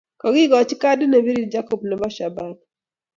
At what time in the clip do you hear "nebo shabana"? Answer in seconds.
1.85-2.59